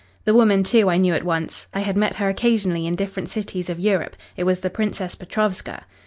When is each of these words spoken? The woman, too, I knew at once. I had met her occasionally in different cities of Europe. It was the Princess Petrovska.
The 0.25 0.33
woman, 0.33 0.63
too, 0.63 0.89
I 0.89 0.97
knew 0.97 1.13
at 1.13 1.23
once. 1.23 1.67
I 1.75 1.81
had 1.81 1.95
met 1.95 2.15
her 2.15 2.27
occasionally 2.27 2.87
in 2.87 2.95
different 2.95 3.29
cities 3.29 3.69
of 3.69 3.79
Europe. 3.79 4.15
It 4.35 4.45
was 4.45 4.61
the 4.61 4.71
Princess 4.71 5.13
Petrovska. 5.13 5.85